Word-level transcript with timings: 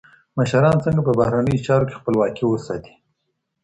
مشران 0.37 0.75
څنګه 0.85 1.01
په 1.07 1.11
بهرنیو 1.19 1.63
چارو 1.65 1.87
کي 1.89 1.93
خپلواکي 1.99 2.43
ساتي؟ 2.67 2.93